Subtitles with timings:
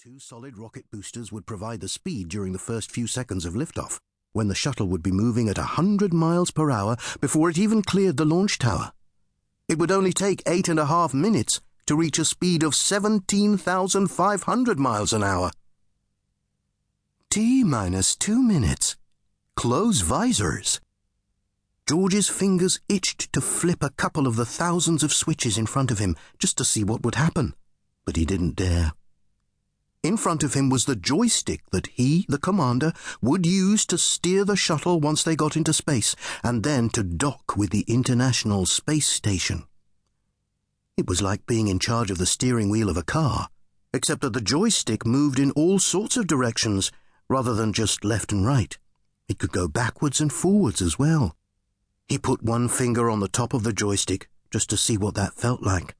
[0.00, 3.98] Two solid rocket boosters would provide the speed during the first few seconds of liftoff,
[4.32, 7.82] when the shuttle would be moving at a 100 miles per hour before it even
[7.82, 8.92] cleared the launch tower.
[9.66, 14.78] It would only take eight and a half minutes to reach a speed of 17,500
[14.78, 15.50] miles an hour.
[17.28, 18.96] T minus two minutes.
[19.56, 20.80] Close visors.
[21.88, 25.98] George's fingers itched to flip a couple of the thousands of switches in front of
[25.98, 27.56] him just to see what would happen,
[28.04, 28.92] but he didn't dare.
[30.02, 34.44] In front of him was the joystick that he, the commander, would use to steer
[34.44, 36.14] the shuttle once they got into space,
[36.44, 39.64] and then to dock with the International Space Station.
[40.96, 43.48] It was like being in charge of the steering wheel of a car,
[43.92, 46.92] except that the joystick moved in all sorts of directions
[47.28, 48.78] rather than just left and right.
[49.28, 51.36] It could go backwards and forwards as well.
[52.06, 55.34] He put one finger on the top of the joystick just to see what that
[55.34, 55.94] felt like.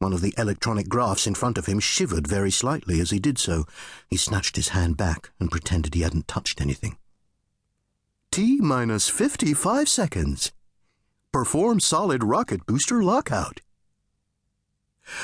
[0.00, 3.36] One of the electronic graphs in front of him shivered very slightly as he did
[3.36, 3.66] so.
[4.08, 6.96] He snatched his hand back and pretended he hadn't touched anything.
[8.30, 10.52] T minus 55 seconds.
[11.32, 13.60] Perform solid rocket booster lockout.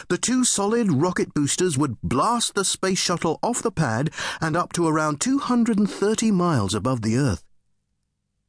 [0.09, 4.11] The two solid rocket boosters would blast the space shuttle off the pad
[4.41, 7.45] and up to around 230 miles above the Earth.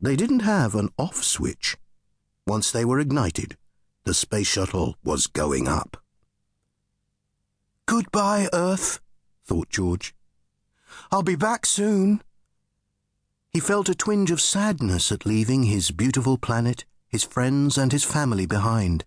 [0.01, 1.77] They didn't have an off switch.
[2.47, 3.57] Once they were ignited,
[4.05, 5.97] the space shuttle was going up.
[7.87, 8.99] Goodbye, Earth,
[9.45, 10.15] thought George.
[11.11, 12.21] I'll be back soon.
[13.51, 18.03] He felt a twinge of sadness at leaving his beautiful planet, his friends, and his
[18.03, 19.05] family behind.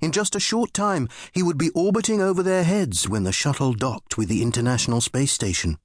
[0.00, 3.72] In just a short time, he would be orbiting over their heads when the shuttle
[3.72, 5.78] docked with the International Space Station.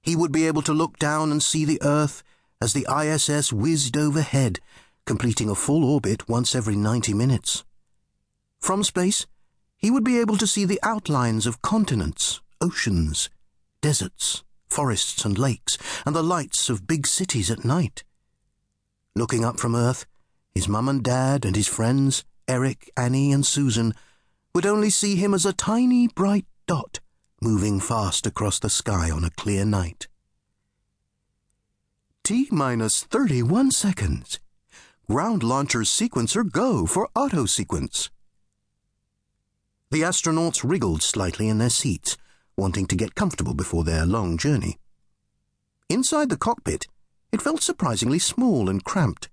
[0.00, 2.22] He would be able to look down and see the Earth
[2.60, 4.60] as the ISS whizzed overhead,
[5.04, 7.64] completing a full orbit once every 90 minutes.
[8.58, 9.26] From space,
[9.84, 13.28] he would be able to see the outlines of continents, oceans,
[13.82, 18.02] deserts, forests, and lakes, and the lights of big cities at night.
[19.14, 20.06] Looking up from Earth,
[20.54, 23.92] his mum and dad and his friends, Eric, Annie, and Susan,
[24.54, 27.00] would only see him as a tiny bright dot
[27.42, 30.08] moving fast across the sky on a clear night.
[32.22, 34.40] T minus 31 seconds.
[35.10, 38.08] Ground launcher's sequencer go for auto sequence.
[39.94, 42.16] The astronauts wriggled slightly in their seats,
[42.56, 44.80] wanting to get comfortable before their long journey.
[45.88, 46.88] Inside the cockpit,
[47.30, 49.28] it felt surprisingly small and cramped.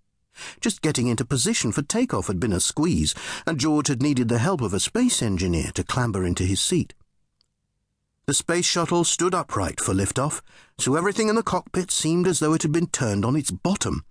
[0.59, 3.15] Just getting into position for takeoff had been a squeeze,
[3.47, 6.93] and George had needed the help of a space engineer to clamber into his seat.
[8.27, 10.43] The space shuttle stood upright for liftoff,
[10.77, 14.05] so everything in the cockpit seemed as though it had been turned on its bottom.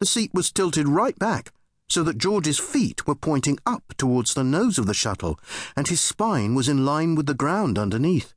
[0.00, 1.52] The seat was tilted right back,
[1.88, 5.38] so that George's feet were pointing up towards the nose of the shuttle,
[5.76, 8.34] and his spine was in line with the ground underneath.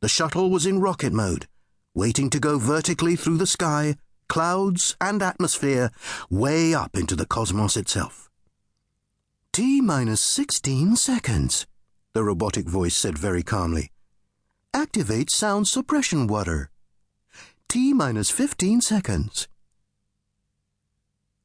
[0.00, 1.46] The shuttle was in rocket mode,
[1.94, 3.96] waiting to go vertically through the sky,
[4.28, 5.90] clouds, and atmosphere,
[6.28, 8.28] way up into the cosmos itself.
[9.52, 11.66] T minus 16 seconds,
[12.12, 13.92] the robotic voice said very calmly.
[14.74, 16.70] Activate sound suppression water.
[17.68, 19.48] T minus 15 seconds.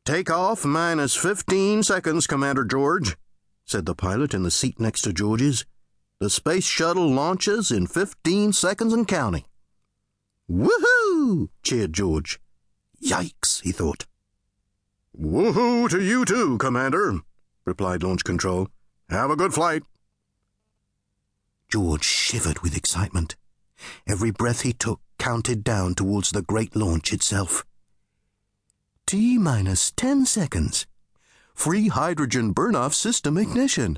[0.10, 3.16] Take off minus 15 seconds, Commander George,
[3.64, 5.68] said the pilot in the seat next to George's.
[6.20, 9.44] The space shuttle launches in 15 seconds and counting.
[10.50, 11.50] Woohoo!
[11.62, 12.40] cheered George.
[13.00, 14.08] Yikes, he thought.
[15.16, 17.20] Woohoo to you too, Commander,
[17.64, 18.68] replied Launch Control.
[19.12, 19.84] Have a good flight.
[21.72, 23.36] George shivered with excitement.
[24.08, 27.64] Every breath he took counted down towards the great launch itself.
[29.10, 30.86] T minus 10 seconds.
[31.56, 33.98] Free hydrogen burn-off system ignition.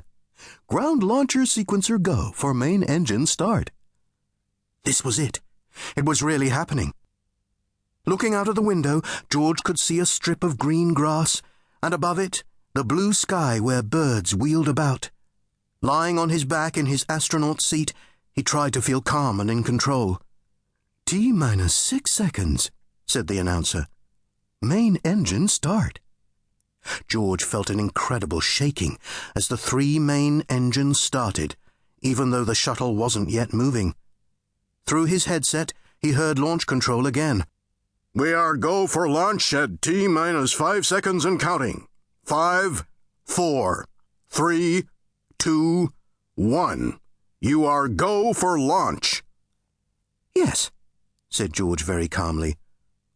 [0.68, 3.70] Ground launcher sequencer go for main engine start.
[4.84, 5.42] This was it.
[5.98, 6.94] It was really happening.
[8.06, 11.42] Looking out of the window, George could see a strip of green grass,
[11.82, 12.42] and above it,
[12.72, 15.10] the blue sky where birds wheeled about.
[15.82, 17.92] Lying on his back in his astronaut seat,
[18.32, 20.22] he tried to feel calm and in control.
[21.04, 22.70] T minus six seconds,
[23.06, 23.88] said the announcer.
[24.64, 25.98] Main engine start.
[27.08, 28.96] George felt an incredible shaking
[29.34, 31.56] as the three main engines started,
[32.00, 33.96] even though the shuttle wasn't yet moving.
[34.86, 37.44] Through his headset, he heard launch control again.
[38.14, 41.88] We are go for launch at T minus five seconds and counting.
[42.24, 42.86] Five,
[43.24, 43.88] four,
[44.28, 44.84] three,
[45.40, 45.92] two,
[46.36, 47.00] one.
[47.40, 49.24] You are go for launch.
[50.36, 50.70] Yes,
[51.28, 52.54] said George very calmly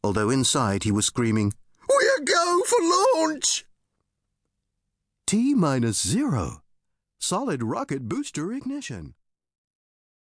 [0.07, 1.53] although inside he was screaming,
[1.89, 3.67] We're go for launch!
[5.27, 6.63] T minus zero.
[7.19, 9.15] Solid rocket booster ignition.